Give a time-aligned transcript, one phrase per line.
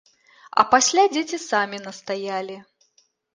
[0.61, 2.57] А пасля дзеці самі настаялі!